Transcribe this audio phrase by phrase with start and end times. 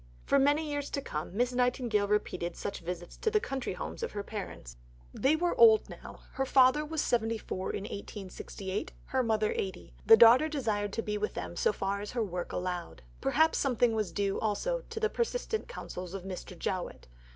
[0.25, 4.13] For many years to come, Miss Nightingale repeated such visits to the country homes of
[4.13, 4.77] her parents.
[5.13, 5.81] They were now old;
[6.31, 9.93] her father was 74 in 1868, her mother 80.
[10.03, 13.03] The daughter desired to be with them so far as her work allowed.
[13.21, 16.57] Perhaps something was due also to the persistent counsels of Mr.
[16.57, 17.07] Jowett.